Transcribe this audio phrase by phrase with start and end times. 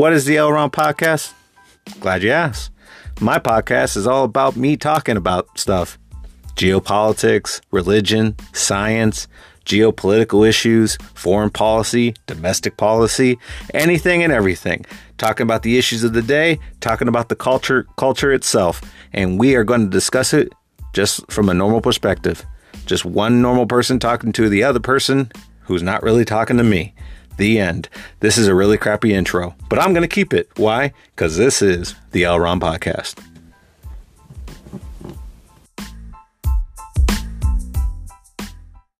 [0.00, 1.34] What is the Elron podcast?
[2.00, 2.70] Glad you asked.
[3.20, 5.98] My podcast is all about me talking about stuff
[6.56, 9.28] geopolitics, religion, science,
[9.66, 13.38] geopolitical issues, foreign policy, domestic policy,
[13.74, 14.86] anything and everything.
[15.18, 18.80] Talking about the issues of the day, talking about the culture culture itself,
[19.12, 20.50] and we are going to discuss it
[20.94, 22.46] just from a normal perspective.
[22.86, 25.30] Just one normal person talking to the other person
[25.64, 26.94] who's not really talking to me.
[27.40, 27.88] The end.
[28.20, 30.50] This is a really crappy intro, but I'm going to keep it.
[30.58, 30.92] Why?
[31.16, 33.14] Cuz this is the Elron podcast.